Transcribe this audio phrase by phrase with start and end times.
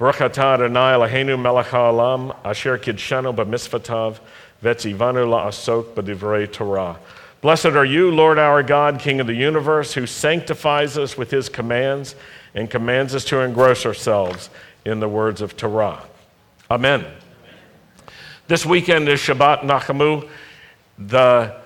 [0.00, 0.96] Adonai
[1.36, 2.78] melech haolam asher
[4.62, 6.96] vetzivanu la'asok b'divrei Torah.
[7.40, 11.48] Blessed are you, Lord our God, King of the universe, who sanctifies us with his
[11.48, 12.14] commands
[12.54, 14.48] and commands us to engross ourselves
[14.84, 16.02] in the words of Torah.
[16.70, 17.04] Amen.
[18.46, 20.28] This weekend is Shabbat Nachamu,
[20.98, 21.56] the,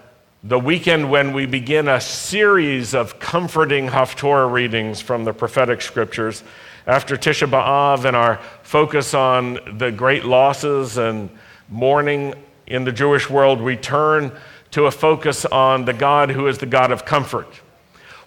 [0.45, 6.43] the weekend when we begin a series of comforting Haftorah readings from the prophetic scriptures.
[6.87, 11.31] After Tisha B'Av and our focus on the great losses and
[11.68, 12.35] mourning
[12.67, 14.31] in the Jewish world, we turn
[14.71, 17.49] to a focus on the God who is the God of comfort.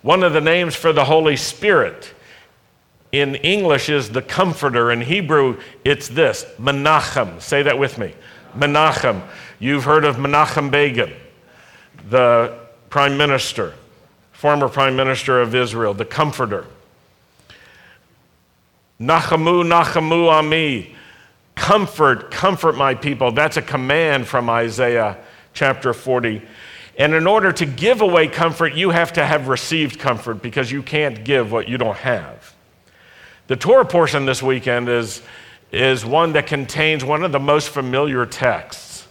[0.02, 2.14] One of the names for the Holy Spirit
[3.12, 4.92] in English is the Comforter.
[4.92, 7.42] In Hebrew, it's this Menachem.
[7.42, 8.14] Say that with me.
[8.56, 9.22] Menachem.
[9.60, 11.14] You've heard of Menachem Begin,
[12.10, 13.74] the Prime Minister,
[14.32, 16.66] former Prime Minister of Israel, the Comforter.
[19.00, 20.96] Nachamu, Nachamu Ami.
[21.56, 23.32] Comfort, comfort my people.
[23.32, 25.18] That's a command from Isaiah
[25.54, 26.42] chapter 40.
[26.98, 30.84] And in order to give away comfort, you have to have received comfort because you
[30.84, 32.54] can't give what you don't have.
[33.48, 35.22] The Torah portion this weekend is,
[35.72, 39.08] is one that contains one of the most familiar texts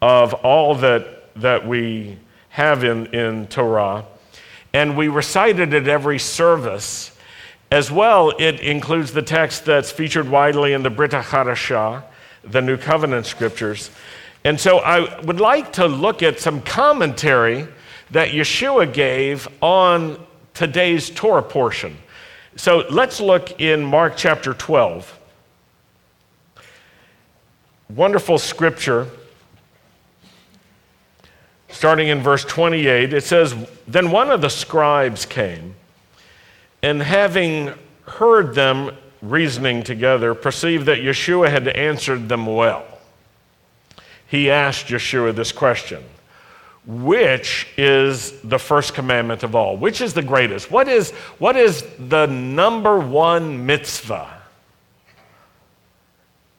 [0.00, 2.18] of all that, that we
[2.50, 4.04] have in, in Torah.
[4.72, 7.13] And we recited it at every service
[7.70, 12.04] as well, it includes the text that's featured widely in the Brit HaChadashah,
[12.44, 13.90] the New Covenant scriptures.
[14.44, 17.66] And so I would like to look at some commentary
[18.10, 21.96] that Yeshua gave on today's Torah portion.
[22.56, 25.18] So let's look in Mark chapter 12.
[27.88, 29.08] Wonderful scripture.
[31.68, 33.54] Starting in verse 28, it says,
[33.88, 35.74] Then one of the scribes came
[36.84, 37.72] and having
[38.06, 42.84] heard them reasoning together, perceived that Yeshua had answered them well.
[44.26, 46.04] He asked Yeshua this question
[46.84, 49.78] Which is the first commandment of all?
[49.78, 50.70] Which is the greatest?
[50.70, 54.42] What is, what is the number one mitzvah?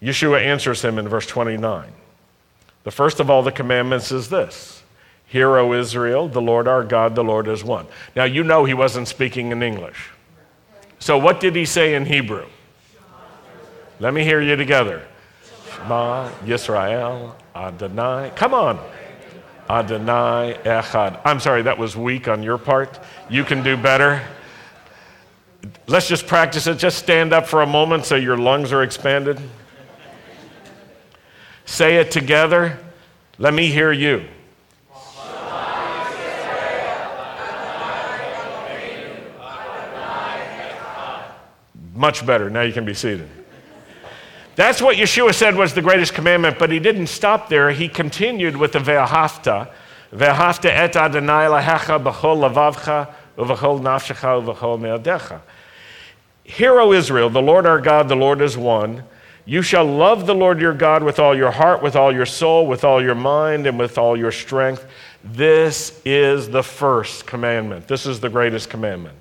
[0.02, 1.92] Yeshua answers him in verse 29.
[2.84, 4.82] The first of all the commandments is this
[5.28, 7.86] Hear, O Israel, the Lord our God, the Lord is one.
[8.16, 10.14] Now, you know he wasn't speaking in English.
[11.00, 12.46] So, what did he say in Hebrew?
[14.00, 15.06] Let me hear you together.
[15.72, 18.32] Shema Yisrael Adonai.
[18.36, 18.80] Come on.
[19.70, 21.20] Adonai Echad.
[21.26, 23.00] I'm sorry, that was weak on your part.
[23.30, 24.22] You can do better.
[25.88, 26.78] Let's just practice it.
[26.78, 29.40] Just stand up for a moment so your lungs are expanded.
[31.66, 32.78] Say it together.
[33.40, 34.26] Let me hear you.
[42.06, 42.52] Much better.
[42.52, 43.28] Now you can be seated.
[44.56, 47.72] That's what Yeshua said was the greatest commandment, but he didn't stop there.
[47.72, 49.72] He continued with the Ve'ahavta.
[50.14, 55.42] Ve'ahavta et Adonai lahecha b'chol lavavcha u'v'chol nafshecha u'v'chol me'adecha.
[56.44, 59.04] Hear, O Israel, the Lord our God, the Lord is one.
[59.46, 62.68] You shall love the Lord your God with all your heart, with all your soul,
[62.68, 64.86] with all your mind, and with all your strength.
[65.24, 67.88] This is the first commandment.
[67.88, 69.18] This is the greatest commandment.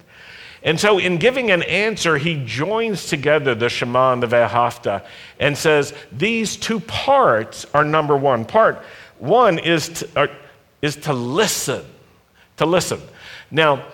[0.65, 5.05] And so, in giving an answer, he joins together the Shema and the Ve'ahavta
[5.39, 8.47] and says these two parts are number one.
[8.47, 8.83] Part
[9.19, 10.27] one is to, uh,
[10.81, 11.85] is to listen.
[12.57, 13.01] To listen.
[13.51, 13.85] Now,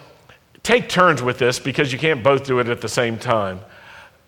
[0.63, 3.61] take turns with this because you can't both do it at the same time.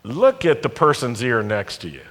[0.02, 2.02] Look at the person's ear next to you.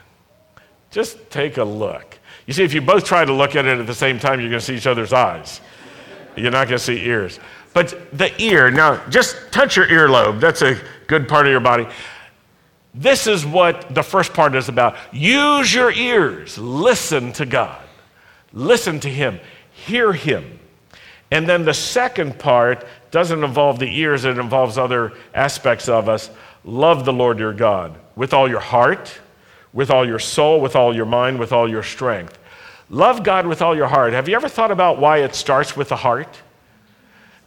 [0.91, 2.19] Just take a look.
[2.45, 4.49] You see, if you both try to look at it at the same time, you're
[4.49, 5.59] going to see each other's eyes.
[6.37, 7.39] You're not going to see ears.
[7.73, 10.39] But the ear, now just touch your earlobe.
[10.39, 10.77] That's a
[11.07, 11.87] good part of your body.
[12.93, 14.97] This is what the first part is about.
[15.13, 16.57] Use your ears.
[16.57, 17.81] Listen to God.
[18.51, 19.39] Listen to Him.
[19.71, 20.59] Hear Him.
[21.31, 26.29] And then the second part doesn't involve the ears, it involves other aspects of us.
[26.63, 29.19] Love the Lord your God with all your heart,
[29.73, 32.37] with all your soul, with all your mind, with all your strength.
[32.89, 34.11] Love God with all your heart.
[34.11, 36.41] Have you ever thought about why it starts with the heart?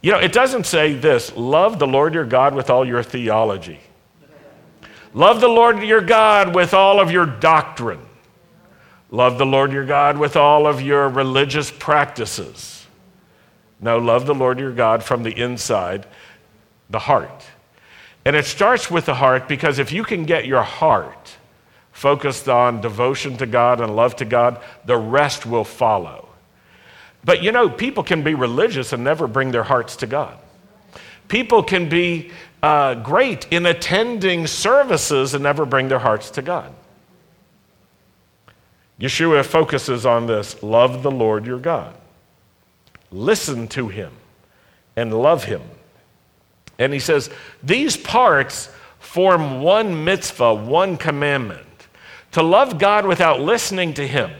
[0.01, 3.79] You know, it doesn't say this love the Lord your God with all your theology.
[5.13, 8.05] Love the Lord your God with all of your doctrine.
[9.11, 12.85] Love the Lord your God with all of your religious practices.
[13.79, 16.05] No, love the Lord your God from the inside,
[16.89, 17.45] the heart.
[18.25, 21.37] And it starts with the heart because if you can get your heart
[21.91, 26.24] focused on devotion to God and love to God, the rest will follow.
[27.25, 30.37] But you know, people can be religious and never bring their hearts to God.
[31.27, 32.31] People can be
[32.61, 36.71] uh, great in attending services and never bring their hearts to God.
[38.99, 41.95] Yeshua focuses on this love the Lord your God,
[43.11, 44.13] listen to him,
[44.95, 45.61] and love him.
[46.77, 47.29] And he says,
[47.63, 48.69] These parts
[48.99, 51.61] form one mitzvah, one commandment.
[52.33, 54.31] To love God without listening to him.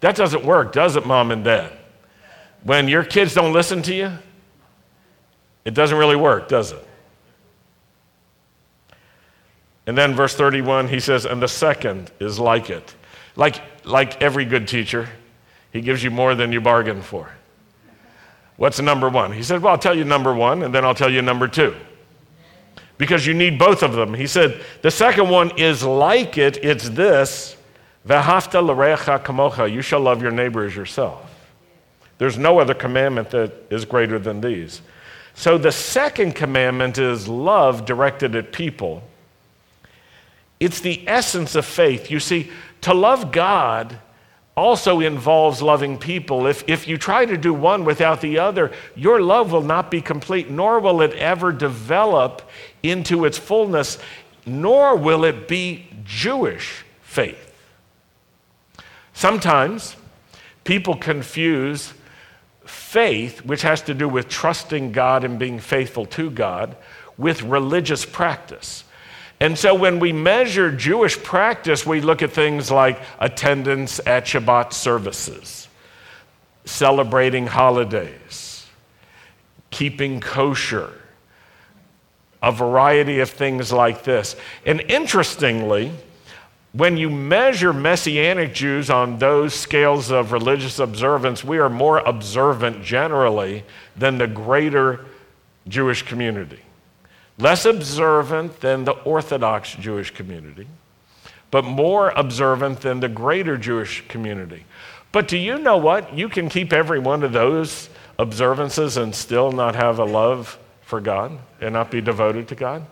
[0.00, 1.75] That doesn't work, does it, mom and dad?
[2.62, 4.12] When your kids don't listen to you,
[5.64, 6.86] it doesn't really work, does it?
[9.86, 12.94] And then verse 31, he says, and the second is like it.
[13.36, 15.08] Like, like every good teacher,
[15.72, 17.30] he gives you more than you bargained for.
[18.56, 19.32] What's number one?
[19.32, 21.76] He said, Well, I'll tell you number one, and then I'll tell you number two.
[22.98, 24.14] Because you need both of them.
[24.14, 27.56] He said, The second one is like it, it's this
[28.06, 31.25] Vahafta l'recha kamocha, you shall love your neighbor as yourself.
[32.18, 34.80] There's no other commandment that is greater than these.
[35.34, 39.02] So the second commandment is love directed at people.
[40.58, 42.10] It's the essence of faith.
[42.10, 42.50] You see,
[42.82, 43.98] to love God
[44.56, 46.46] also involves loving people.
[46.46, 50.00] If, if you try to do one without the other, your love will not be
[50.00, 52.40] complete, nor will it ever develop
[52.82, 53.98] into its fullness,
[54.46, 57.52] nor will it be Jewish faith.
[59.12, 59.96] Sometimes
[60.64, 61.92] people confuse
[62.96, 66.74] faith, which has to do with trusting God and being faithful to God,
[67.18, 68.84] with religious practice.
[69.38, 74.72] And so when we measure Jewish practice, we look at things like attendance at Shabbat
[74.72, 75.68] services,
[76.64, 78.66] celebrating holidays,
[79.68, 80.90] keeping kosher,
[82.42, 84.36] a variety of things like this.
[84.64, 85.92] And interestingly,
[86.76, 92.82] when you measure Messianic Jews on those scales of religious observance, we are more observant
[92.82, 93.64] generally
[93.96, 95.06] than the greater
[95.66, 96.60] Jewish community.
[97.38, 100.66] Less observant than the Orthodox Jewish community,
[101.50, 104.64] but more observant than the greater Jewish community.
[105.12, 106.12] But do you know what?
[106.12, 107.88] You can keep every one of those
[108.18, 112.86] observances and still not have a love for God and not be devoted to God.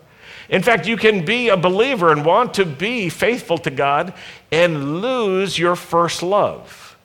[0.49, 4.13] In fact, you can be a believer and want to be faithful to God
[4.51, 6.95] and lose your first love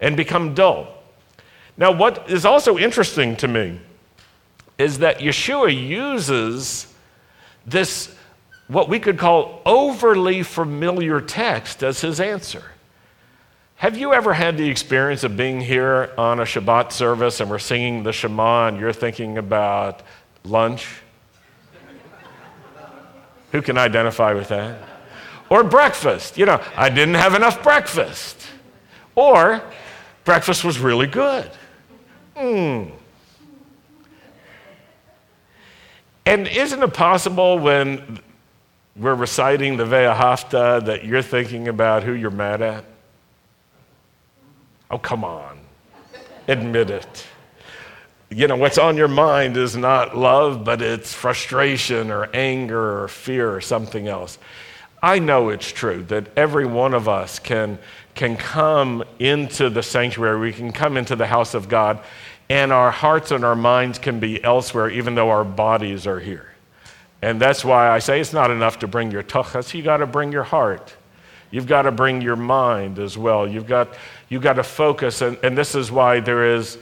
[0.00, 0.88] and become dull.
[1.76, 3.80] Now, what is also interesting to me
[4.78, 6.92] is that Yeshua uses
[7.66, 8.14] this,
[8.68, 12.64] what we could call overly familiar text, as his answer.
[13.76, 17.58] Have you ever had the experience of being here on a Shabbat service and we're
[17.58, 20.02] singing the Shema and you're thinking about
[20.44, 21.02] lunch?
[23.56, 24.78] Who can identify with that?
[25.48, 26.36] Or breakfast.
[26.36, 28.46] You know, I didn't have enough breakfast.
[29.14, 29.62] Or
[30.24, 31.50] breakfast was really good.
[32.36, 32.90] Hmm.
[36.26, 38.20] And isn't it possible when
[38.94, 42.84] we're reciting the Ve'ahafta that you're thinking about who you're mad at?
[44.90, 45.60] Oh, come on.
[46.46, 47.26] Admit it
[48.30, 53.08] you know, what's on your mind is not love, but it's frustration or anger or
[53.08, 54.38] fear or something else.
[55.02, 57.78] I know it's true that every one of us can,
[58.14, 62.00] can come into the sanctuary, we can come into the house of God,
[62.48, 66.52] and our hearts and our minds can be elsewhere, even though our bodies are here.
[67.22, 70.06] And that's why I say it's not enough to bring your tuchas, you got to
[70.06, 70.94] bring your heart.
[71.52, 73.46] You've got to bring your mind as well.
[73.46, 73.96] You've got,
[74.28, 76.78] you've got to focus, and, and this is why there is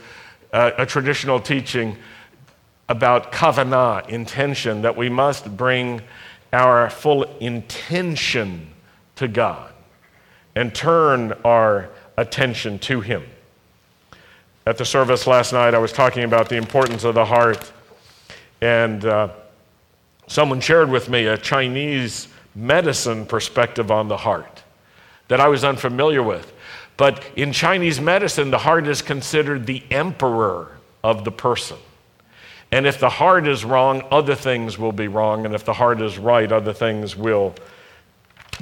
[0.55, 1.97] a traditional teaching
[2.87, 6.01] about kavanah, intention, that we must bring
[6.53, 8.69] our full intention
[9.17, 9.73] to God
[10.55, 13.23] and turn our attention to Him.
[14.65, 17.71] At the service last night, I was talking about the importance of the heart,
[18.61, 19.29] and uh,
[20.27, 24.63] someone shared with me a Chinese medicine perspective on the heart
[25.27, 26.53] that I was unfamiliar with.
[26.97, 31.77] But in Chinese medicine, the heart is considered the emperor of the person.
[32.71, 35.45] And if the heart is wrong, other things will be wrong.
[35.45, 37.55] And if the heart is right, other things will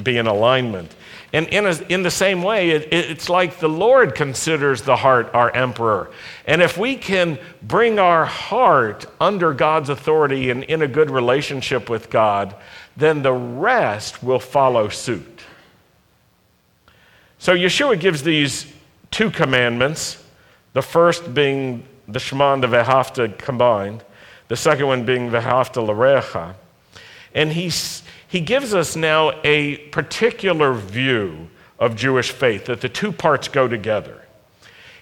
[0.02, 0.94] be in alignment.
[1.34, 5.32] And in, a, in the same way, it, it's like the Lord considers the heart
[5.34, 6.12] our emperor.
[6.46, 11.90] And if we can bring our heart under God's authority and in a good relationship
[11.90, 12.56] with God,
[12.96, 15.33] then the rest will follow suit.
[17.44, 18.72] So Yeshua gives these
[19.12, 20.24] two commandments,
[20.72, 24.02] the first being the Shema and the Vehafta combined,
[24.48, 26.56] the second one being Vehafta Larecha.
[27.36, 33.12] And he's, he gives us now a particular view of Jewish faith, that the two
[33.12, 34.22] parts go together.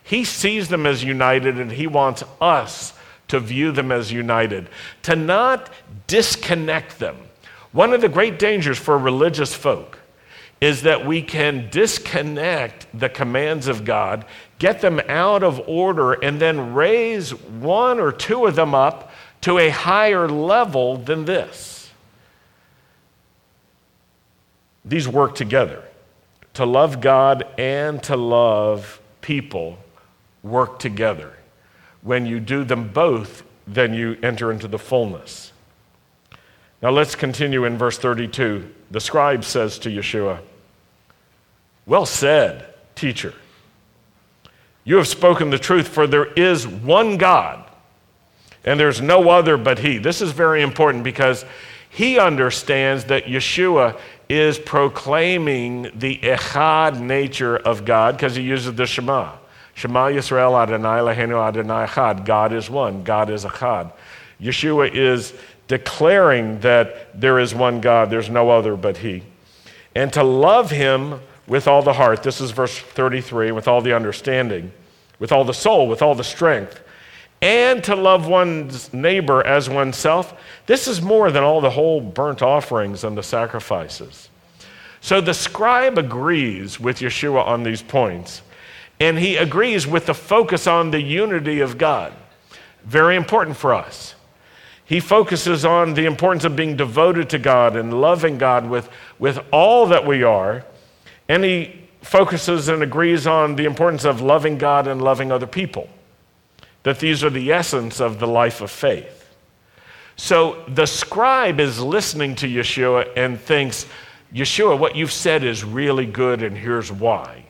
[0.03, 2.93] He sees them as united and he wants us
[3.27, 4.67] to view them as united,
[5.03, 5.69] to not
[6.07, 7.17] disconnect them.
[7.71, 10.00] One of the great dangers for religious folk
[10.62, 14.25] is that we can disconnect the commands of God,
[14.60, 19.58] get them out of order, and then raise one or two of them up to
[19.58, 21.91] a higher level than this.
[24.86, 25.84] These work together.
[26.56, 29.77] To love God and to love people
[30.44, 31.34] work together.
[32.01, 35.53] When you do them both, then you enter into the fullness.
[36.82, 38.70] Now let's continue in verse 32.
[38.89, 40.41] The scribe says to Yeshua,
[41.91, 43.33] Well said, teacher.
[44.86, 47.69] You have spoken the truth, for there is one God,
[48.63, 49.98] and there's no other but He.
[49.98, 51.43] This is very important because
[51.89, 58.86] he understands that Yeshua is proclaiming the echad nature of God because he uses the
[58.86, 59.33] Shema.
[59.74, 62.24] Shema Yisrael Adonai Eloheinu Adonai Echad.
[62.24, 63.03] God is one.
[63.03, 63.91] God is Echad.
[64.39, 65.33] Yeshua is
[65.67, 68.10] declaring that there is one God.
[68.10, 69.24] There's no other but He.
[69.93, 71.19] And to love Him
[71.51, 72.24] with all the heart.
[72.24, 73.51] This is verse 33.
[73.51, 74.72] With all the understanding,
[75.20, 76.81] with all the soul, with all the strength,
[77.41, 80.34] and to love one's neighbor as oneself.
[80.65, 84.29] This is more than all the whole burnt offerings and the sacrifices.
[85.01, 88.43] So the scribe agrees with Yeshua on these points.
[89.01, 92.13] And he agrees with the focus on the unity of God.
[92.86, 94.15] Very important for us.
[94.86, 98.88] He focuses on the importance of being devoted to God and loving God with,
[99.20, 100.63] with all that we are.
[101.31, 105.88] And he focuses and agrees on the importance of loving God and loving other people.
[106.83, 109.29] That these are the essence of the life of faith.
[110.17, 113.85] So the scribe is listening to Yeshua and thinks,
[114.33, 117.45] Yeshua, what you've said is really good, and here's why.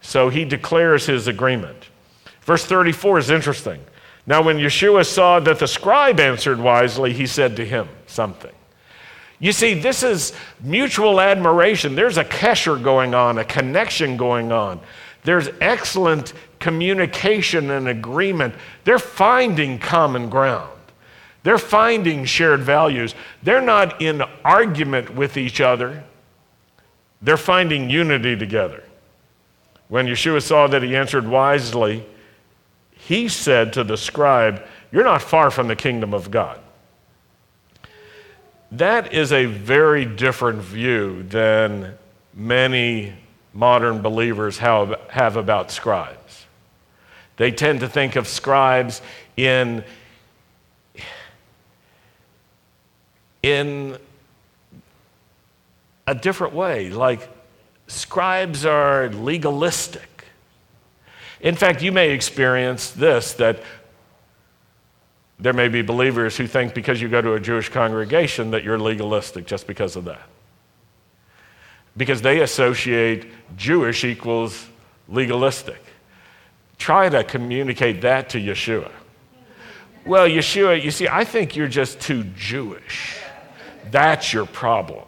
[0.00, 1.88] So he declares his agreement.
[2.42, 3.80] Verse 34 is interesting.
[4.28, 8.54] Now, when Yeshua saw that the scribe answered wisely, he said to him something.
[9.44, 10.32] You see, this is
[10.62, 11.94] mutual admiration.
[11.94, 14.80] There's a kesher going on, a connection going on.
[15.24, 18.54] There's excellent communication and agreement.
[18.84, 20.72] They're finding common ground.
[21.42, 23.14] They're finding shared values.
[23.42, 26.04] They're not in argument with each other,
[27.20, 28.82] they're finding unity together.
[29.88, 32.06] When Yeshua saw that he answered wisely,
[32.92, 36.60] he said to the scribe, You're not far from the kingdom of God.
[38.78, 41.94] That is a very different view than
[42.34, 43.12] many
[43.52, 46.46] modern believers have, have about scribes.
[47.36, 49.00] They tend to think of scribes
[49.36, 49.84] in,
[53.44, 53.96] in
[56.08, 57.28] a different way, like
[57.86, 60.24] scribes are legalistic.
[61.40, 63.62] In fact, you may experience this that
[65.38, 68.78] there may be believers who think because you go to a Jewish congregation that you're
[68.78, 70.22] legalistic just because of that.
[71.96, 73.26] Because they associate
[73.56, 74.66] Jewish equals
[75.08, 75.82] legalistic.
[76.78, 78.90] Try to communicate that to Yeshua.
[80.06, 83.18] Well, Yeshua, you see, I think you're just too Jewish.
[83.90, 85.04] That's your problem.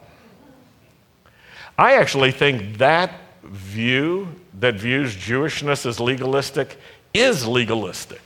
[1.79, 4.29] I actually think that view
[4.61, 6.79] that views Jewishness as legalistic
[7.13, 8.23] is legalistic.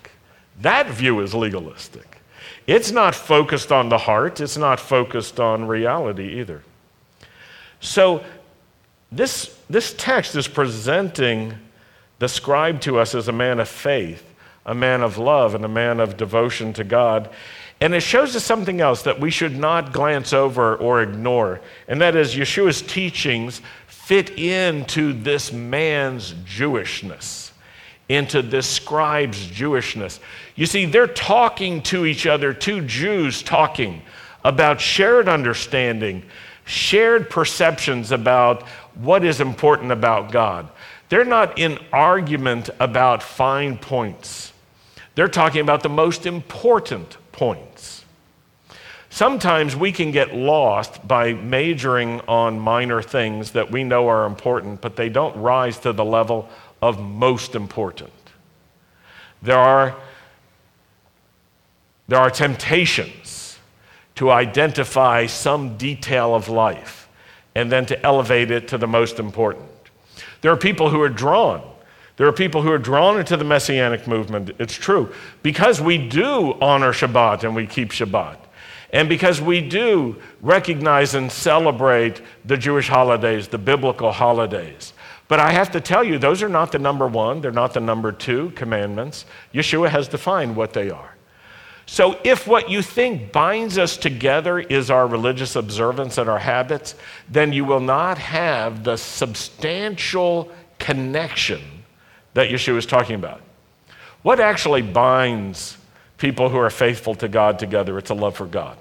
[0.63, 2.19] That view is legalistic.
[2.67, 6.63] It's not focused on the heart, it's not focused on reality either.
[7.81, 8.23] So,
[9.13, 11.55] this, this text is presenting
[12.21, 14.23] the scribe to us as a man of faith,
[14.67, 17.31] a man of love, and a man of devotion to God.
[17.81, 22.01] And it shows us something else that we should not glance over or ignore, and
[22.03, 27.50] that is Yeshua's teachings fit into this man's Jewishness,
[28.11, 30.19] into this scribe's Jewishness.
[30.57, 34.03] You see, they're talking to each other, two Jews talking
[34.45, 36.25] about shared understanding,
[36.65, 38.65] shared perceptions about
[38.97, 40.69] what is important about God.
[41.09, 44.53] They're not in argument about fine points.
[45.15, 48.05] They're talking about the most important points.
[49.09, 54.81] Sometimes we can get lost by majoring on minor things that we know are important,
[54.81, 56.49] but they don't rise to the level
[56.83, 58.13] of most important.
[59.43, 59.97] There are,
[62.09, 63.59] there are temptations
[64.17, 67.09] to identify some detail of life
[67.55, 69.69] and then to elevate it to the most important.
[70.43, 71.63] There are people who are drawn
[72.21, 74.51] there are people who are drawn into the Messianic movement.
[74.59, 75.11] It's true.
[75.43, 78.37] Because we do honor Shabbat and we keep Shabbat.
[78.93, 84.93] And because we do recognize and celebrate the Jewish holidays, the biblical holidays.
[85.31, 87.81] But I have to tell you, those are not the number one, they're not the
[87.81, 89.27] number two commandments.
[89.55, 91.15] Yeshua has defined what they are.
[91.87, 96.97] So, if what you think binds us together is our religious observance and our habits,
[97.29, 101.63] then you will not have the substantial connection
[102.35, 103.41] that Yeshua is talking about.
[104.23, 105.77] What actually binds
[106.19, 107.99] people who are faithful to God together?
[107.99, 108.77] It's a love for God.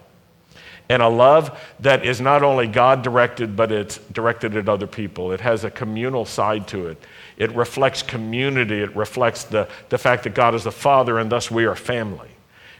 [0.89, 5.31] And a love that is not only God directed, but it's directed at other people.
[5.31, 7.01] It has a communal side to it.
[7.37, 8.81] It reflects community.
[8.81, 12.29] It reflects the, the fact that God is the Father and thus we are family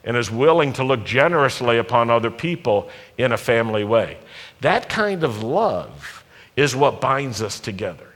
[0.03, 4.17] and is willing to look generously upon other people in a family way.
[4.61, 6.23] That kind of love
[6.55, 8.07] is what binds us together.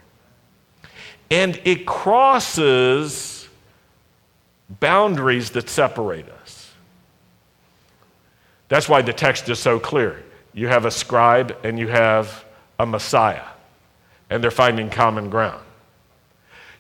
[1.30, 3.48] And it crosses
[4.80, 6.63] boundaries that separate us.
[8.74, 10.24] That's why the text is so clear.
[10.52, 12.44] You have a scribe and you have
[12.80, 13.46] a Messiah,
[14.32, 15.64] and they're finding common ground.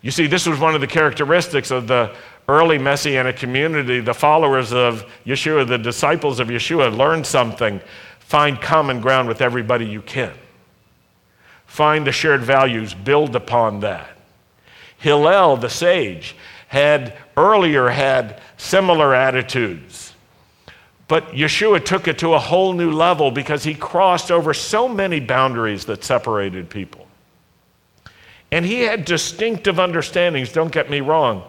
[0.01, 2.15] You see, this was one of the characteristics of the
[2.47, 7.79] early Messianic community, the followers of Yeshua, the disciples of Yeshua, learn something.
[8.21, 10.33] Find common ground with everybody you can.
[11.67, 14.17] Find the shared values, build upon that.
[14.97, 16.35] Hillel, the sage,
[16.69, 20.02] had earlier had similar attitudes.
[21.07, 25.19] But Yeshua took it to a whole new level because he crossed over so many
[25.19, 27.07] boundaries that separated people.
[28.51, 31.43] And he had distinctive understandings, don't get me wrong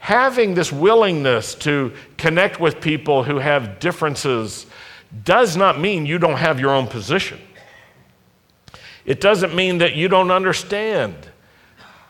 [0.00, 4.66] having this willingness to connect with people who have differences
[5.24, 7.38] does not mean you don't have your own position.
[9.04, 11.14] It doesn't mean that you don't understand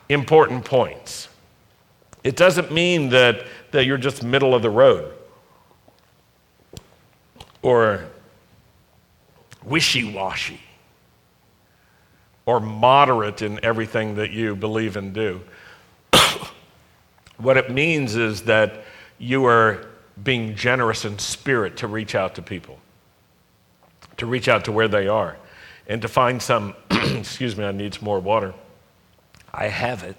[0.07, 1.27] important points.
[2.23, 5.13] It doesn't mean that, that you're just middle of the road
[7.61, 8.05] or
[9.63, 10.59] wishy washy
[12.45, 15.41] or moderate in everything that you believe and do.
[17.37, 18.83] What it means is that
[19.17, 19.87] you are
[20.23, 22.77] being generous in spirit to reach out to people,
[24.17, 25.37] to reach out to where they are,
[25.87, 28.53] and to find some, excuse me, I need some more water.
[29.51, 30.17] I have it.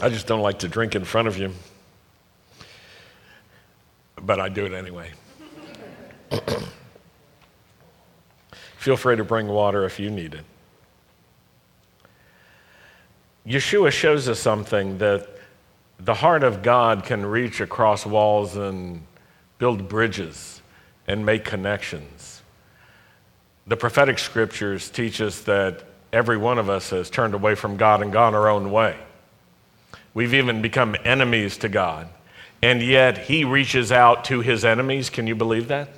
[0.00, 1.52] I just don't like to drink in front of you,
[4.22, 5.10] but I do it anyway.
[8.78, 10.44] Feel free to bring water if you need it.
[13.46, 15.28] Yeshua shows us something that
[15.98, 19.02] the heart of God can reach across walls and
[19.58, 20.60] build bridges
[21.06, 22.42] and make connections.
[23.66, 28.02] The prophetic scriptures teach us that every one of us has turned away from God
[28.02, 28.96] and gone our own way.
[30.14, 32.08] We've even become enemies to God,
[32.62, 35.10] and yet He reaches out to His enemies.
[35.10, 35.88] Can you believe that?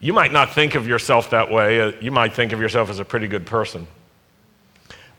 [0.00, 1.96] You might not think of yourself that way.
[2.00, 3.86] You might think of yourself as a pretty good person.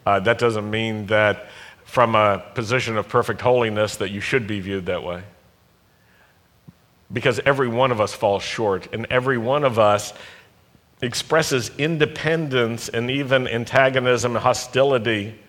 [0.06, 1.48] Uh, that doesn't mean that
[1.86, 5.24] from a position of perfect holiness that you should be viewed that way.
[7.12, 10.14] Because every one of us falls short, and every one of us
[11.02, 15.40] expresses independence and even antagonism, hostility,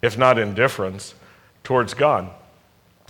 [0.00, 1.14] if not indifference,
[1.64, 2.30] towards God.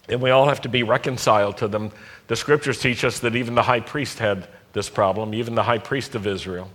[0.09, 1.91] And we all have to be reconciled to them.
[2.29, 5.79] The scriptures teach us that even the high priest had this problem, even the high
[5.79, 6.71] priest of Israel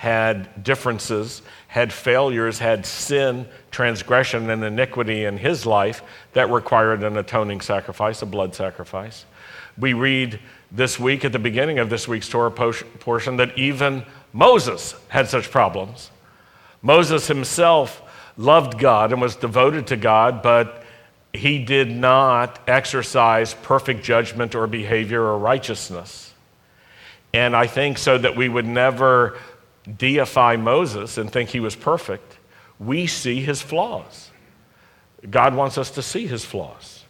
[0.00, 6.02] had differences, had failures, had sin, transgression, and iniquity in his life
[6.32, 9.26] that required an atoning sacrifice, a blood sacrifice.
[9.76, 10.40] We read
[10.72, 14.02] this week, at the beginning of this week's Torah portion, that even
[14.32, 16.10] Moses had such problems.
[16.80, 18.00] Moses himself
[18.38, 20.79] loved God and was devoted to God, but
[21.32, 26.34] he did not exercise perfect judgment or behavior or righteousness.
[27.32, 29.38] And I think so that we would never
[29.96, 32.38] deify Moses and think he was perfect,
[32.78, 34.30] we see his flaws.
[35.28, 37.04] God wants us to see his flaws.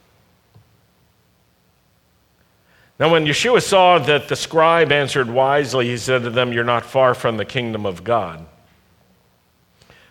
[2.98, 6.84] Now, when Yeshua saw that the scribe answered wisely, he said to them, You're not
[6.84, 8.44] far from the kingdom of God.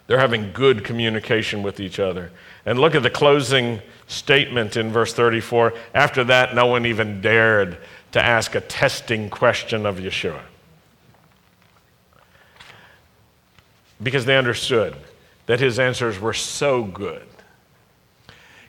[0.07, 2.31] They're having good communication with each other.
[2.65, 5.73] And look at the closing statement in verse 34.
[5.95, 7.77] After that, no one even dared
[8.11, 10.41] to ask a testing question of Yeshua.
[14.01, 14.95] because they understood
[15.45, 17.25] that his answers were so good.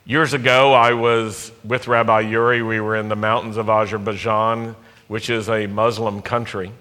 [0.05, 2.63] Years ago, I was with Rabbi Yuri.
[2.63, 4.75] We were in the mountains of Azerbaijan,
[5.09, 6.73] which is a Muslim country.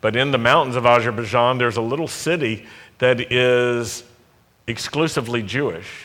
[0.00, 2.66] But in the mountains of Azerbaijan, there's a little city
[2.98, 4.04] that is
[4.66, 6.04] exclusively Jewish.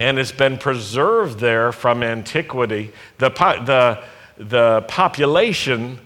[0.00, 2.92] And it's been preserved there from antiquity.
[3.18, 4.02] The, the,
[4.36, 6.00] the population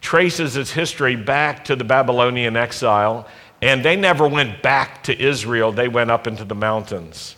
[0.00, 3.26] traces its history back to the Babylonian exile
[3.62, 7.36] and they never went back to Israel, they went up into the mountains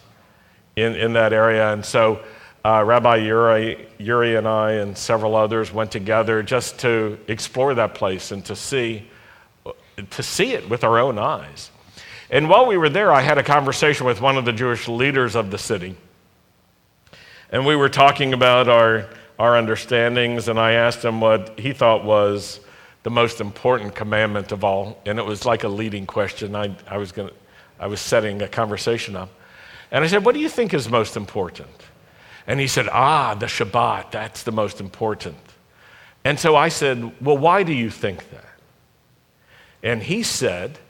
[0.74, 1.70] in, in that area.
[1.70, 2.24] And so
[2.64, 7.94] uh, Rabbi Uri, Uri and I and several others went together just to explore that
[7.94, 9.06] place and to see,
[10.10, 11.70] to see it with our own eyes.
[12.34, 15.36] And while we were there, I had a conversation with one of the Jewish leaders
[15.36, 15.94] of the city.
[17.48, 22.04] And we were talking about our, our understandings, and I asked him what he thought
[22.04, 22.58] was
[23.04, 25.00] the most important commandment of all.
[25.06, 26.56] And it was like a leading question.
[26.56, 27.30] I, I, was, gonna,
[27.78, 29.30] I was setting a conversation up.
[29.92, 31.84] And I said, What do you think is most important?
[32.48, 35.36] And he said, Ah, the Shabbat, that's the most important.
[36.24, 38.58] And so I said, Well, why do you think that?
[39.84, 40.80] And he said,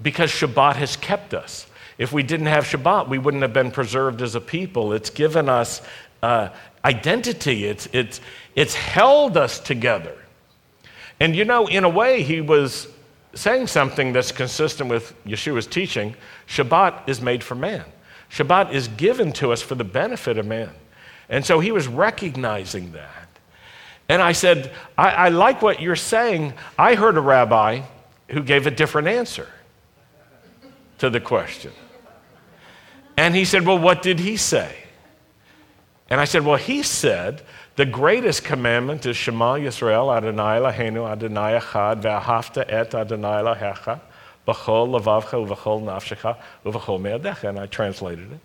[0.00, 1.66] Because Shabbat has kept us.
[1.98, 4.92] If we didn't have Shabbat, we wouldn't have been preserved as a people.
[4.92, 5.82] It's given us
[6.22, 6.50] uh,
[6.84, 8.20] identity, it's, it's,
[8.54, 10.16] it's held us together.
[11.20, 12.88] And you know, in a way, he was
[13.34, 16.14] saying something that's consistent with Yeshua's teaching
[16.46, 17.84] Shabbat is made for man.
[18.30, 20.70] Shabbat is given to us for the benefit of man.
[21.28, 23.28] And so he was recognizing that.
[24.08, 26.54] And I said, I, I like what you're saying.
[26.78, 27.82] I heard a rabbi
[28.28, 29.48] who gave a different answer
[30.98, 31.72] to the question.
[33.16, 34.74] And he said, Well, what did he say?
[36.10, 37.42] And I said, Well, he said,
[37.76, 44.00] the greatest commandment is Shema Yisrael Adonai Eloheinu Adonai Echad Ve'ahavta et Adonai Elohecha
[44.48, 47.48] B'chol levavcha u'v'chol nafshecha u'v'chol me'adecha.
[47.50, 48.40] And I translated it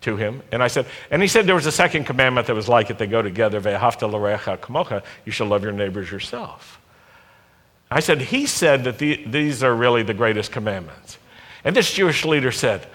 [0.00, 0.42] to him.
[0.50, 2.98] And I said, and he said there was a second commandment that was like it.
[2.98, 3.60] They go together.
[3.60, 5.04] Ve'ahavta l'recha kamocha.
[5.24, 6.80] You shall love your neighbors yourself.
[7.88, 11.18] I said, he said that the, these are really the greatest commandments.
[11.64, 12.86] And this Jewish leader said,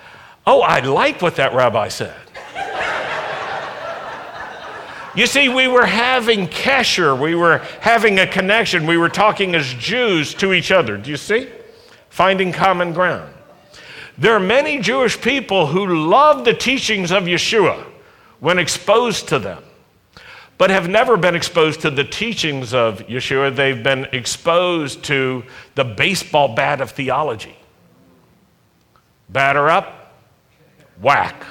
[0.47, 2.15] oh, I like what that rabbi said.
[5.15, 9.73] You see, we were having kesher, we were having a connection, we were talking as
[9.75, 10.97] Jews to each other.
[10.97, 11.47] Do you see?
[12.10, 13.34] Finding common ground.
[14.17, 17.82] There are many Jewish people who love the teachings of Yeshua
[18.41, 19.63] when exposed to them,
[20.58, 23.56] but have never been exposed to the teachings of Yeshua.
[23.56, 25.43] They've been exposed to
[25.75, 27.56] the baseball bat of theology.
[29.36, 30.13] Batter up,
[31.02, 31.45] whack.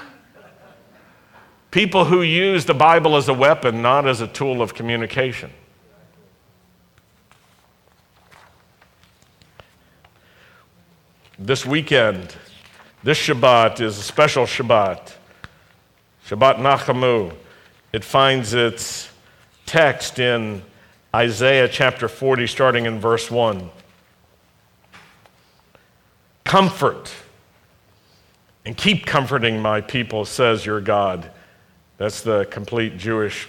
[1.71, 5.51] People who use the Bible as a weapon, not as a tool of communication.
[11.39, 12.35] This weekend,
[13.03, 15.13] this Shabbat is a special Shabbat,
[16.27, 17.37] Shabbat Nachamu.
[17.93, 19.11] It finds its
[19.67, 20.63] text in
[21.15, 23.69] Isaiah chapter 40, starting in verse 1.
[26.45, 27.15] Comfort
[28.65, 31.31] and keep comforting my people, says your God.
[31.99, 33.49] That's the complete Jewish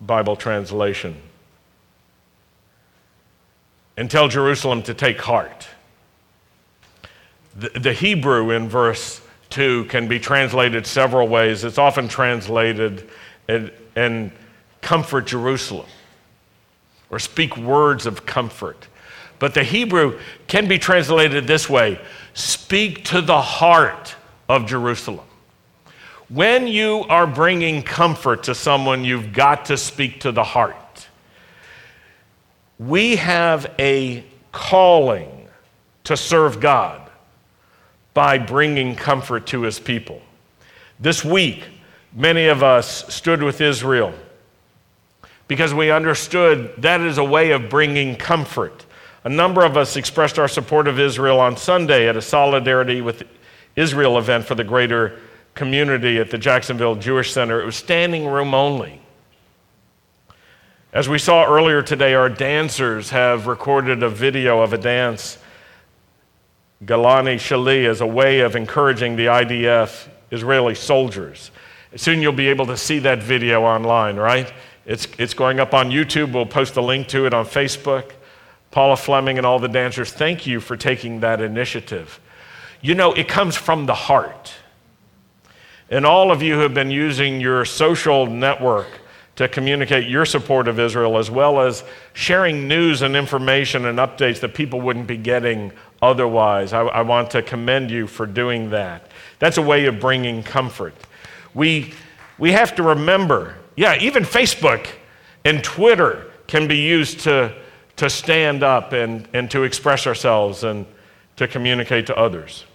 [0.00, 1.16] Bible translation.
[3.96, 5.68] And tell Jerusalem to take heart.
[7.56, 9.20] The, the, Hebrew in verse
[9.50, 11.64] 2 can be translated several ways.
[11.64, 13.10] It's often translated
[13.48, 14.30] and, and
[14.80, 15.88] comfort Jerusalem
[17.10, 18.86] or speak words of comfort.
[19.38, 22.00] But the Hebrew can be translated this way
[22.34, 24.14] speak to the heart
[24.50, 25.26] of Jerusalem.
[26.28, 31.06] When you are bringing comfort to someone, you've got to speak to the heart.
[32.80, 35.48] We have a calling
[36.02, 37.08] to serve God
[38.12, 40.20] by bringing comfort to his people.
[40.98, 41.64] This week,
[42.12, 44.12] many of us stood with Israel
[45.46, 48.84] because we understood that is a way of bringing comfort.
[49.22, 53.22] A number of us expressed our support of Israel on Sunday at a Solidarity with
[53.76, 55.18] Israel event for the greater
[55.54, 57.60] community at the Jacksonville Jewish Center.
[57.60, 59.00] It was standing room only.
[60.92, 65.38] As we saw earlier today, our dancers have recorded a video of a dance,
[66.84, 71.50] Galani Shali, as a way of encouraging the IDF Israeli soldiers.
[71.96, 74.52] Soon you'll be able to see that video online, right?
[74.86, 76.32] It's, it's going up on YouTube.
[76.32, 78.12] We'll post a link to it on Facebook.
[78.70, 82.20] Paula Fleming and all the dancers, thank you for taking that initiative.
[82.80, 84.54] You know, it comes from the heart.
[85.90, 88.86] And all of you who have been using your social network
[89.36, 94.40] to communicate your support of Israel, as well as sharing news and information and updates
[94.40, 96.72] that people wouldn't be getting otherwise.
[96.72, 99.10] I, I want to commend you for doing that.
[99.38, 100.94] That's a way of bringing comfort.
[101.54, 101.94] We,
[102.38, 104.86] we have to remember, yeah, even Facebook
[105.44, 107.54] and Twitter can be used to,
[107.96, 110.86] to stand up and, and to express ourselves and
[111.36, 112.66] to communicate to others.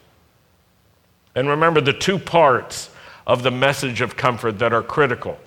[1.36, 2.90] And remember the two parts
[3.28, 5.38] of the message of comfort that are critical.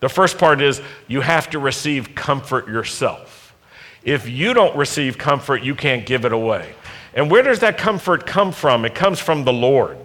[0.00, 3.54] The first part is you have to receive comfort yourself.
[4.02, 6.74] If you don't receive comfort, you can't give it away.
[7.14, 8.84] And where does that comfort come from?
[8.84, 9.98] It comes from the Lord,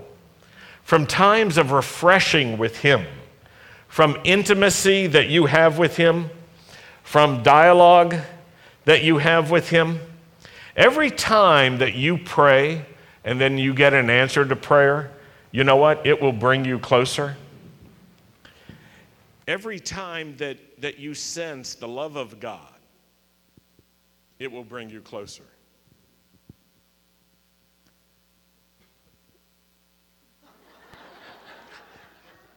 [0.83, 3.05] from times of refreshing with Him,
[3.87, 6.29] from intimacy that you have with Him,
[7.03, 8.15] from dialogue
[8.85, 9.99] that you have with Him.
[10.75, 12.85] Every time that you pray
[13.23, 15.11] and then you get an answer to prayer,
[15.55, 16.05] you know what?
[16.05, 17.37] It will bring you closer.
[19.47, 22.73] Every time that, that you sense the love of God,
[24.37, 25.45] it will bring you closer.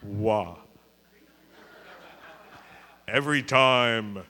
[0.03, 0.59] Wow.
[3.07, 4.25] Every time,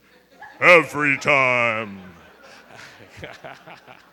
[0.60, 2.00] every time.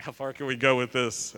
[0.00, 1.36] How far can we go with this?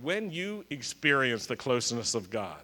[0.00, 2.62] when you experience the closeness of God,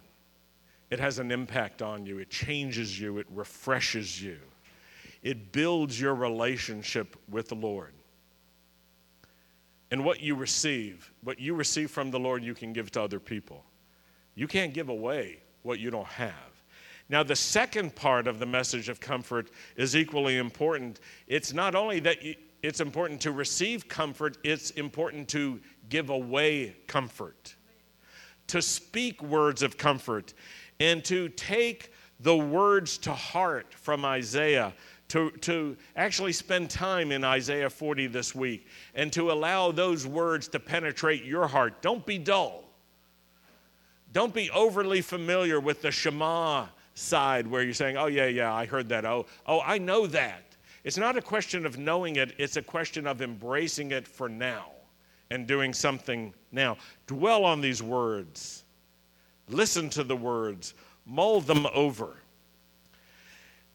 [0.89, 2.17] it has an impact on you.
[2.17, 3.19] It changes you.
[3.19, 4.39] It refreshes you.
[5.21, 7.93] It builds your relationship with the Lord.
[9.91, 13.19] And what you receive, what you receive from the Lord, you can give to other
[13.19, 13.63] people.
[14.33, 16.50] You can't give away what you don't have.
[17.11, 21.01] Now, the second part of the message of comfort is equally important.
[21.27, 22.19] It's not only that
[22.63, 27.53] it's important to receive comfort, it's important to give away comfort,
[28.47, 30.33] to speak words of comfort
[30.79, 34.73] and to take the words to heart from Isaiah,
[35.09, 40.47] to, to actually spend time in Isaiah 40 this week, and to allow those words
[40.47, 41.81] to penetrate your heart.
[41.81, 42.63] Don't be dull.
[44.13, 48.65] Don't be overly familiar with the Shema side where you're saying, oh, yeah, yeah, I
[48.65, 49.05] heard that.
[49.05, 50.43] Oh, oh, I know that.
[50.83, 54.65] It's not a question of knowing it, it's a question of embracing it for now
[55.29, 56.77] and doing something now.
[57.07, 58.63] Dwell on these words
[59.49, 60.73] listen to the words,
[61.05, 62.15] mull them over.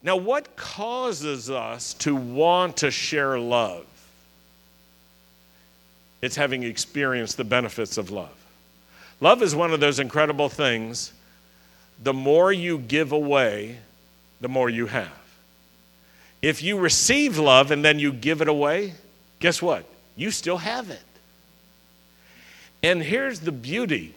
[0.02, 3.87] Now, what causes us to want to share love?
[6.22, 8.35] It's having experienced the benefits of love.
[9.20, 11.12] Love is one of those incredible things.
[12.03, 13.79] The more you give away,
[14.41, 15.13] the more you have.
[16.43, 18.95] If you receive love and then you give it away,
[19.41, 19.85] guess what?
[20.15, 21.03] You still have it.
[22.83, 24.15] And here's the beauty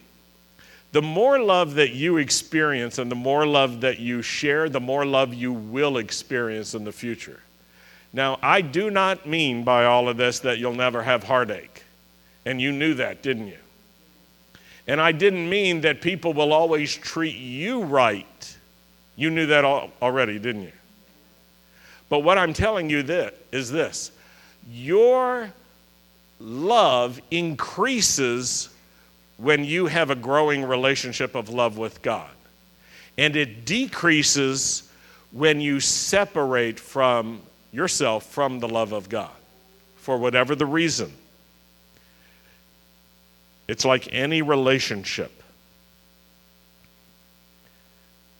[0.92, 5.06] the more love that you experience and the more love that you share, the more
[5.06, 7.40] love you will experience in the future.
[8.12, 11.84] Now, I do not mean by all of this that you'll never have heartache.
[12.44, 13.58] And you knew that, didn't you?
[14.90, 18.56] And I didn't mean that people will always treat you right.
[19.14, 20.72] You knew that already, didn't you?
[22.08, 24.10] But what I'm telling you this, is this
[24.68, 25.52] your
[26.40, 28.68] love increases
[29.36, 32.32] when you have a growing relationship of love with God.
[33.16, 34.90] And it decreases
[35.30, 39.30] when you separate from yourself from the love of God
[39.98, 41.12] for whatever the reason.
[43.70, 45.30] It's like any relationship.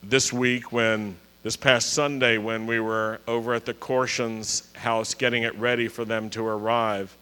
[0.02, 1.14] This week, when
[1.44, 6.04] this past Sunday, when we were over at the Corshans' house getting it ready for
[6.04, 7.16] them to arrive,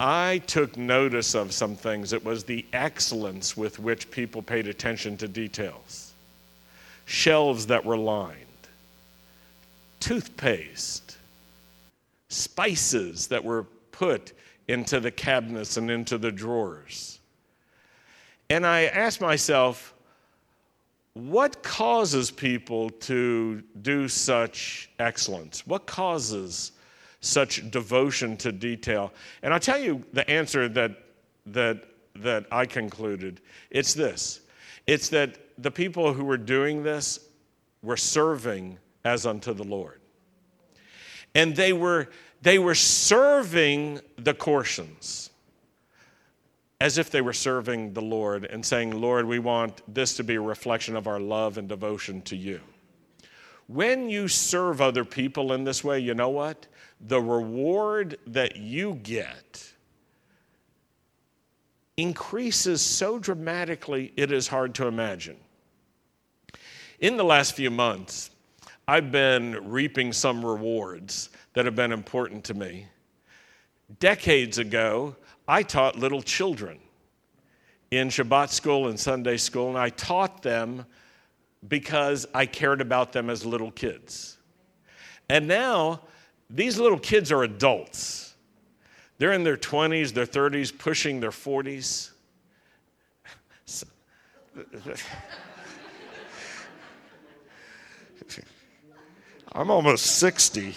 [0.00, 2.14] I took notice of some things.
[2.14, 6.14] It was the excellence with which people paid attention to details.
[7.04, 8.38] Shelves that were lined,
[10.00, 11.18] toothpaste,
[12.30, 14.32] spices that were put
[14.68, 17.20] into the cabinets and into the drawers.
[18.50, 19.94] And I asked myself,
[21.14, 25.66] what causes people to do such excellence?
[25.66, 26.72] What causes
[27.20, 29.12] such devotion to detail?
[29.42, 30.92] And I'll tell you the answer that,
[31.46, 31.84] that,
[32.16, 33.40] that I concluded.
[33.70, 34.40] It's this
[34.86, 37.20] it's that the people who were doing this
[37.82, 40.00] were serving as unto the Lord.
[41.34, 42.08] And they were,
[42.42, 45.30] they were serving the Corshans
[46.80, 50.34] as if they were serving the Lord and saying, Lord, we want this to be
[50.34, 52.60] a reflection of our love and devotion to you.
[53.68, 56.66] When you serve other people in this way, you know what?
[57.02, 59.72] the reward that you get
[61.96, 65.36] increases so dramatically it is hard to imagine.
[67.00, 68.30] In the last few months,
[68.86, 72.86] I've been reaping some rewards that have been important to me.
[74.00, 76.78] Decades ago, I taught little children
[77.90, 80.86] in Shabbat school and Sunday school, and I taught them
[81.68, 84.38] because I cared about them as little kids.
[85.28, 86.00] And now
[86.48, 88.34] these little kids are adults.
[89.18, 92.10] They're in their 20s, their 30s, pushing their 40s.
[99.52, 100.74] I'm almost 60.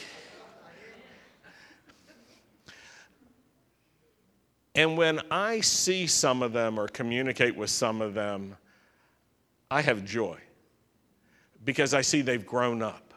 [4.76, 8.58] And when I see some of them or communicate with some of them,
[9.72, 10.38] I have joy
[11.64, 13.14] because I see they've grown up.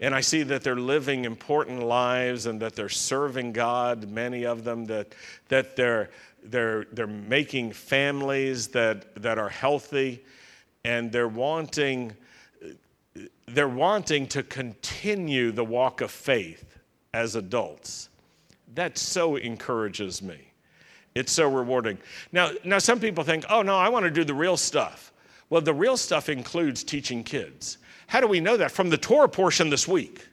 [0.00, 4.62] And I see that they're living important lives and that they're serving God, many of
[4.62, 5.14] them, that,
[5.48, 6.10] that they're,
[6.44, 10.22] they're, they're making families that, that are healthy
[10.84, 12.14] and they're wanting,
[13.46, 16.78] they're wanting to continue the walk of faith
[17.14, 18.10] as adults.
[18.74, 20.45] That so encourages me.
[21.16, 21.96] It's so rewarding.
[22.30, 25.12] Now, now some people think, oh no, I want to do the real stuff.
[25.48, 27.78] Well, the real stuff includes teaching kids.
[28.06, 28.70] How do we know that?
[28.70, 30.26] From the Torah portion this week.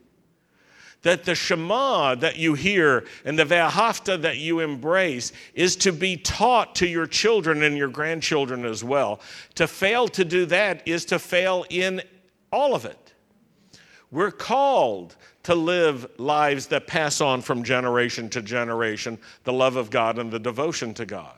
[1.04, 6.18] That the Shema that you hear and the Ve'ahavta that you embrace is to be
[6.18, 9.22] taught to your children and your grandchildren as well.
[9.56, 12.02] To fail to do that is to fail in
[12.52, 13.03] all of it.
[14.14, 19.90] We're called to live lives that pass on from generation to generation the love of
[19.90, 21.36] God and the devotion to God.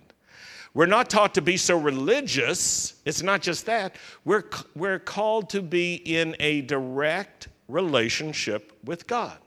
[0.74, 2.96] We're not taught to be so religious.
[3.06, 3.96] It's not just that.
[4.26, 4.44] We're,
[4.76, 9.38] we're called to be in a direct relationship with God.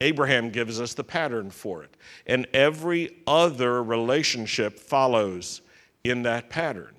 [0.00, 1.96] Abraham gives us the pattern for it.
[2.26, 5.60] And every other relationship follows
[6.02, 6.96] in that pattern.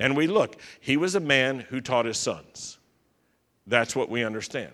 [0.00, 2.78] And we look, he was a man who taught his sons.
[3.72, 4.70] That's what we understand.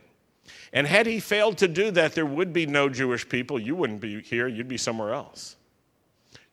[0.72, 3.60] And had he failed to do that, there would be no Jewish people.
[3.60, 5.54] You wouldn't be here, you'd be somewhere else.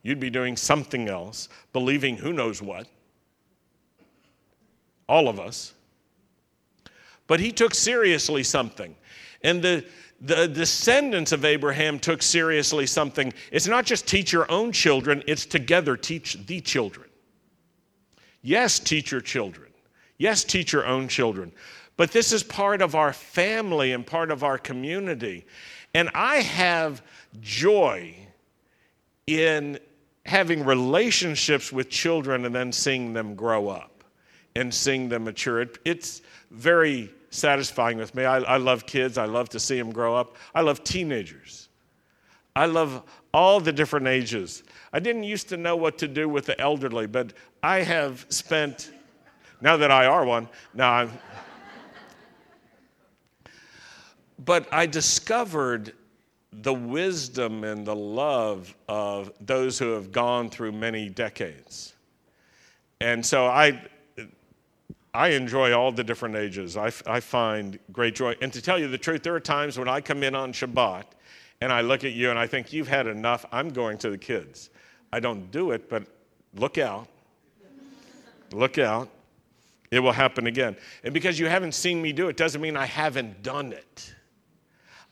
[0.04, 2.86] You'd be doing something else, believing who knows what.
[5.08, 5.74] All of us.
[7.26, 8.94] But he took seriously something.
[9.42, 9.84] And the,
[10.20, 13.32] the descendants of Abraham took seriously something.
[13.50, 17.08] It's not just teach your own children, it's together teach the children.
[18.40, 19.66] Yes, teach your children.
[20.18, 21.50] Yes, teach your own children.
[21.96, 25.46] But this is part of our family and part of our community.
[25.94, 27.02] And I have
[27.40, 28.14] joy
[29.26, 29.78] in
[30.26, 34.04] having relationships with children and then seeing them grow up
[34.54, 35.60] and seeing them mature.
[35.60, 38.24] It, it's very satisfying with me.
[38.24, 40.36] I, I love kids, I love to see them grow up.
[40.54, 41.68] I love teenagers.
[42.54, 43.02] I love
[43.34, 44.62] all the different ages.
[44.92, 48.90] I didn't used to know what to do with the elderly, but I have spent,
[49.60, 51.10] now that I are one, now I'm.
[54.44, 55.94] But I discovered
[56.52, 61.94] the wisdom and the love of those who have gone through many decades.
[63.00, 63.82] And so I,
[65.12, 66.76] I enjoy all the different ages.
[66.76, 68.34] I, I find great joy.
[68.40, 71.04] And to tell you the truth, there are times when I come in on Shabbat
[71.60, 73.44] and I look at you and I think, you've had enough.
[73.52, 74.70] I'm going to the kids.
[75.12, 76.04] I don't do it, but
[76.54, 77.08] look out.
[78.52, 79.08] look out.
[79.90, 80.76] It will happen again.
[81.04, 84.14] And because you haven't seen me do it doesn't mean I haven't done it.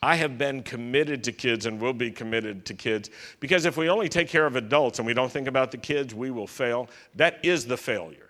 [0.05, 3.09] I have been committed to kids and will be committed to kids
[3.41, 6.15] because if we only take care of adults and we don't think about the kids,
[6.15, 6.91] we will fail.
[7.15, 8.29] That is the failure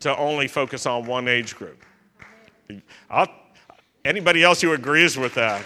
[0.00, 1.82] to only focus on one age group.
[3.10, 3.28] I'll,
[4.04, 5.64] anybody else who agrees with that?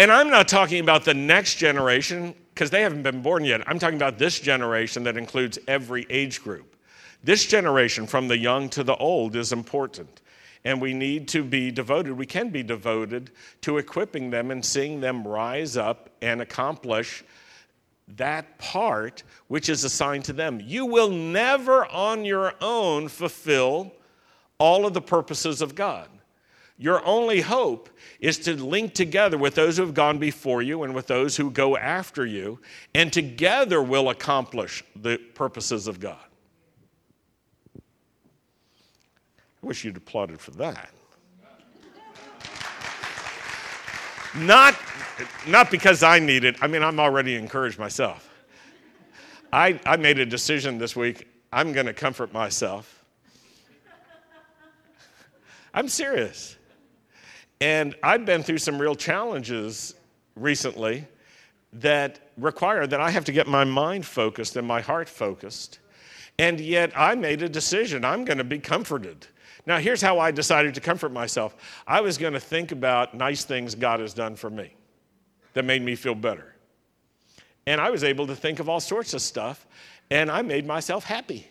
[0.00, 3.62] And I'm not talking about the next generation because they haven't been born yet.
[3.68, 6.74] I'm talking about this generation that includes every age group.
[7.22, 10.20] This generation, from the young to the old, is important
[10.66, 12.12] and we need to be devoted.
[12.18, 17.22] We can be devoted to equipping them and seeing them rise up and accomplish
[18.16, 20.60] that part which is assigned to them.
[20.60, 23.92] You will never on your own fulfill
[24.58, 26.08] all of the purposes of God.
[26.78, 30.96] Your only hope is to link together with those who have gone before you and
[30.96, 32.58] with those who go after you,
[32.92, 36.25] and together will accomplish the purposes of God.
[39.62, 40.90] I wish you'd applauded for that.
[44.36, 44.76] not,
[45.46, 46.56] not because I need it.
[46.60, 48.30] I mean, I'm already encouraged myself.
[49.52, 51.26] I, I made a decision this week.
[51.52, 53.04] I'm going to comfort myself.
[55.72, 56.56] I'm serious.
[57.60, 59.94] And I've been through some real challenges
[60.34, 61.06] recently
[61.72, 65.78] that require that I have to get my mind focused and my heart focused.
[66.38, 68.04] And yet I made a decision.
[68.04, 69.26] I'm going to be comforted.
[69.66, 71.56] Now, here's how I decided to comfort myself
[71.86, 74.74] I was going to think about nice things God has done for me
[75.54, 76.54] that made me feel better.
[77.66, 79.66] And I was able to think of all sorts of stuff,
[80.10, 81.48] and I made myself happy.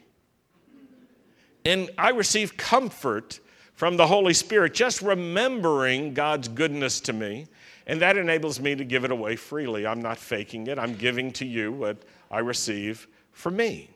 [1.65, 3.39] And I received comfort
[3.73, 7.47] from the Holy Spirit just remembering God's goodness to me.
[7.87, 9.85] And that enables me to give it away freely.
[9.85, 11.97] I'm not faking it, I'm giving to you what
[12.31, 13.94] I receive from me.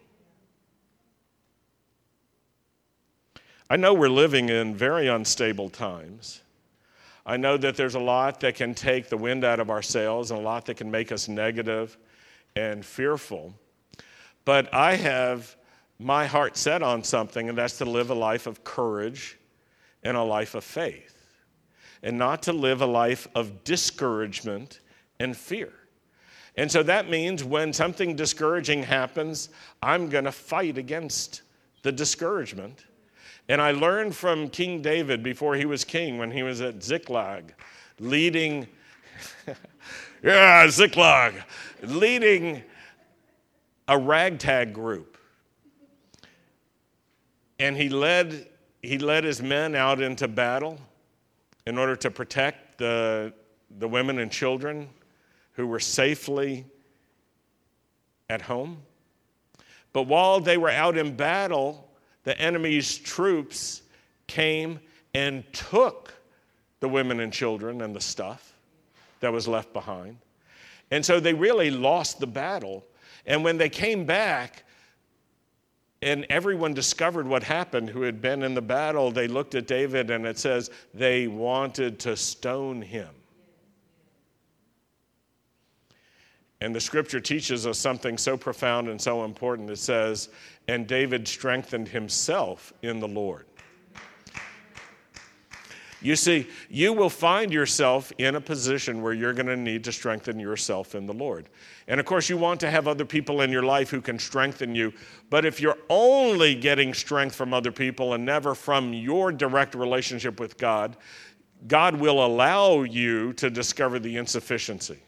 [3.69, 6.41] I know we're living in very unstable times.
[7.23, 10.31] I know that there's a lot that can take the wind out of our sails
[10.31, 11.95] and a lot that can make us negative
[12.55, 13.53] and fearful.
[14.43, 15.55] But I have
[15.99, 19.37] my heart set on something, and that's to live a life of courage
[20.01, 21.15] and a life of faith,
[22.01, 24.79] and not to live a life of discouragement
[25.19, 25.71] and fear.
[26.55, 29.49] And so that means when something discouraging happens,
[29.83, 31.43] I'm going to fight against
[31.83, 32.85] the discouragement.
[33.49, 37.55] And I learned from King David before he was king, when he was at Ziklag,
[37.99, 38.67] leading,
[40.23, 41.33] yeah, Ziklag,
[41.81, 42.61] leading
[43.87, 45.17] a ragtag group.
[47.57, 48.47] And he led,
[48.83, 50.79] he led his men out into battle
[51.65, 53.33] in order to protect the,
[53.79, 54.87] the women and children
[55.53, 56.65] who were safely
[58.29, 58.83] at home.
[59.91, 61.88] But while they were out in battle,
[62.29, 63.81] the enemy's troops
[64.27, 64.79] came
[65.15, 66.13] and took
[66.79, 68.53] the women and children and the stuff
[69.19, 70.15] that was left behind.
[70.91, 72.85] And so they really lost the battle.
[73.25, 74.63] And when they came back,
[76.03, 80.11] and everyone discovered what happened who had been in the battle, they looked at David
[80.11, 83.09] and it says they wanted to stone him.
[86.61, 89.69] And the scripture teaches us something so profound and so important.
[89.69, 90.29] It says,
[90.67, 93.45] And David strengthened himself in the Lord.
[96.01, 99.91] You see, you will find yourself in a position where you're going to need to
[99.91, 101.49] strengthen yourself in the Lord.
[101.89, 104.75] And of course, you want to have other people in your life who can strengthen
[104.75, 104.93] you.
[105.29, 110.39] But if you're only getting strength from other people and never from your direct relationship
[110.39, 110.95] with God,
[111.67, 114.99] God will allow you to discover the insufficiency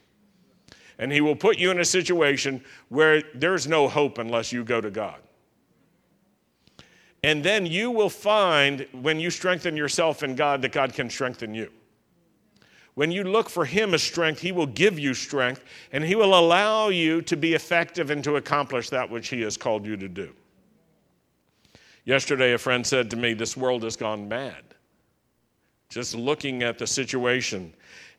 [0.99, 4.81] and He will put you in a situation where there's no hope unless you go
[4.81, 5.19] to God.
[7.23, 11.53] And then you will find when you strengthen yourself in God that God can strengthen
[11.53, 11.69] you.
[12.95, 16.37] When you look for Him as strength, He will give you strength and He will
[16.37, 20.09] allow you to be effective and to accomplish that which He has called you to
[20.09, 20.33] do.
[22.05, 24.63] Yesterday, a friend said to me, This world has gone mad.
[25.89, 27.73] Just looking at the situation.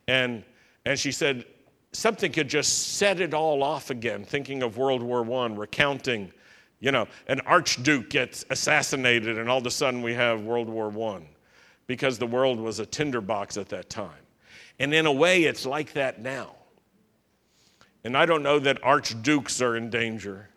[0.07, 0.43] And,
[0.85, 1.45] and she said,
[1.93, 6.31] something could just set it all off again, thinking of World War I, recounting,
[6.79, 10.91] you know, an archduke gets assassinated, and all of a sudden we have World War
[11.15, 11.21] I
[11.87, 14.11] because the world was a tinderbox at that time.
[14.79, 16.55] And in a way, it's like that now.
[18.03, 20.49] And I don't know that archdukes are in danger.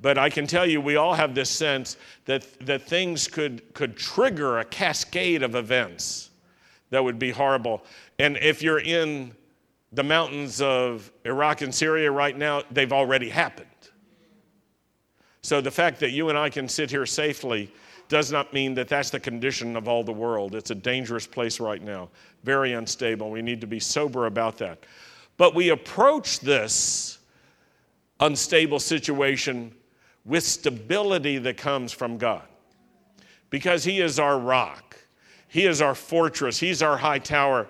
[0.00, 3.96] But I can tell you, we all have this sense that, that things could, could
[3.96, 6.30] trigger a cascade of events
[6.90, 7.84] that would be horrible.
[8.18, 9.32] And if you're in
[9.92, 13.68] the mountains of Iraq and Syria right now, they've already happened.
[15.42, 17.70] So the fact that you and I can sit here safely
[18.08, 20.54] does not mean that that's the condition of all the world.
[20.54, 22.08] It's a dangerous place right now,
[22.44, 23.30] very unstable.
[23.30, 24.84] We need to be sober about that.
[25.36, 27.18] But we approach this
[28.20, 29.74] unstable situation
[30.24, 32.44] with stability that comes from God
[33.50, 34.96] because He is our rock,
[35.48, 37.66] He is our fortress, He's our high tower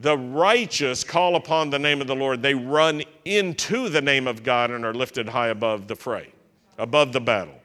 [0.00, 2.42] the righteous call upon the name of the Lord.
[2.42, 6.32] They run into the name of God and are lifted high above the fray,
[6.78, 7.60] above the battle.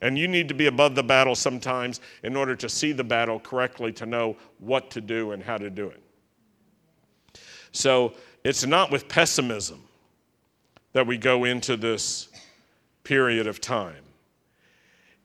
[0.00, 3.38] And you need to be above the battle sometimes in order to see the battle
[3.38, 6.00] correctly, to know what to do and how to do it.
[7.72, 8.14] So
[8.44, 9.82] it's not with pessimism
[10.92, 12.28] that we go into this
[13.02, 14.02] period of time,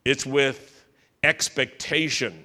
[0.03, 0.86] it's with
[1.24, 2.43] expectation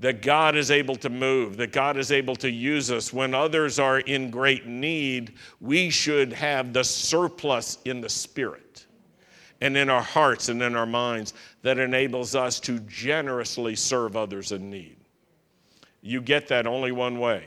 [0.00, 3.12] that God is able to move, that God is able to use us.
[3.12, 8.86] When others are in great need, we should have the surplus in the spirit
[9.60, 14.52] and in our hearts and in our minds that enables us to generously serve others
[14.52, 14.96] in need.
[16.00, 17.44] You get that only one way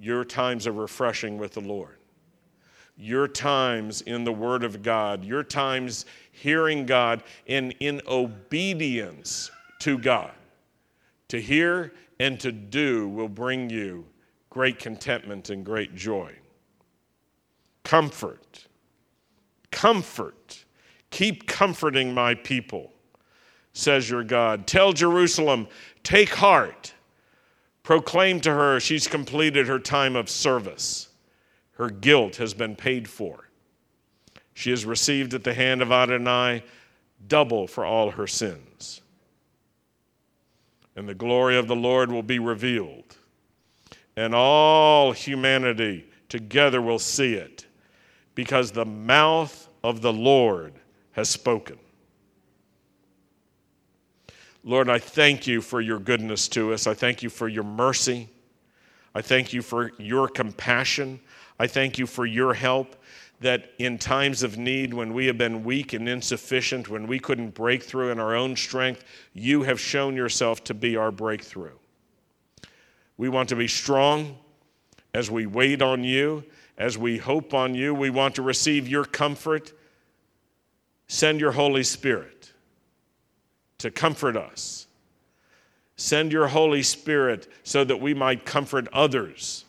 [0.00, 1.98] your times of refreshing with the Lord,
[2.96, 9.50] your times in the Word of God, your times hearing God and in obedience
[9.80, 10.32] to God
[11.34, 14.06] to hear and to do will bring you
[14.50, 16.32] great contentment and great joy.
[17.82, 18.68] Comfort.
[19.72, 20.64] Comfort.
[21.10, 22.92] Keep comforting my people,
[23.72, 24.68] says your God.
[24.68, 25.66] Tell Jerusalem,
[26.04, 26.94] take heart.
[27.82, 31.08] Proclaim to her she's completed her time of service.
[31.72, 33.48] Her guilt has been paid for.
[34.54, 36.62] She has received at the hand of Adonai
[37.26, 39.00] double for all her sins
[40.96, 43.16] and the glory of the Lord will be revealed.
[44.16, 47.66] And all humanity together will see it,
[48.34, 50.74] because the mouth of the Lord
[51.12, 51.78] has spoken.
[54.62, 56.86] Lord, I thank you for your goodness to us.
[56.86, 58.28] I thank you for your mercy.
[59.14, 61.20] I thank you for your compassion.
[61.58, 62.96] I thank you for your help
[63.40, 67.54] that in times of need, when we have been weak and insufficient, when we couldn't
[67.54, 71.76] break through in our own strength, you have shown yourself to be our breakthrough.
[73.16, 74.38] We want to be strong
[75.12, 76.44] as we wait on you,
[76.78, 77.94] as we hope on you.
[77.94, 79.72] We want to receive your comfort.
[81.06, 82.52] Send your Holy Spirit
[83.78, 84.86] to comfort us.
[85.96, 89.64] Send your Holy Spirit so that we might comfort others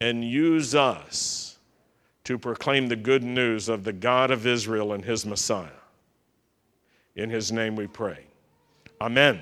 [0.00, 1.51] and use us
[2.24, 5.68] to proclaim the good news of the God of Israel and his Messiah.
[7.16, 8.24] In his name we pray.
[9.00, 9.40] Amen.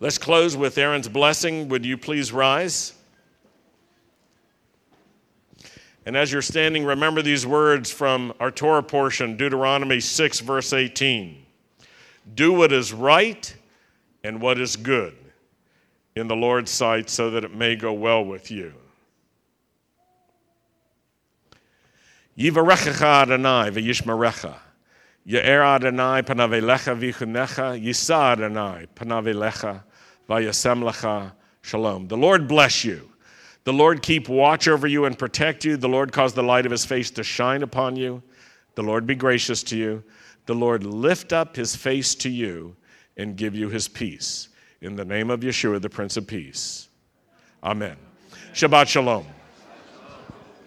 [0.00, 1.68] Let's close with Aaron's blessing.
[1.68, 2.94] Would you please rise?
[6.06, 11.44] And as you're standing, remember these words from our Torah portion, Deuteronomy 6, verse 18.
[12.34, 13.54] Do what is right
[14.22, 15.16] and what is good
[16.14, 18.72] in the Lord's sight so that it may go well with you.
[22.38, 24.56] Yivarechecha Adonai v'yishmerecha.
[25.24, 27.82] Ye'er Adonai panavelecha v'chunecha.
[27.82, 29.82] Yisa Adonai panavelecha
[30.28, 31.32] v'yasem lecha
[31.62, 32.08] shalom.
[32.08, 33.10] The Lord bless you.
[33.64, 35.76] The Lord keep watch over you and protect you.
[35.76, 38.22] The Lord cause the light of his face to shine upon you.
[38.76, 40.04] The Lord be gracious to you.
[40.44, 42.76] The Lord lift up his face to you
[43.16, 44.50] and give you his peace.
[44.80, 46.88] In the name of Yeshua, the Prince of Peace.
[47.64, 47.96] Amen.
[48.52, 49.26] Shabbat Shalom.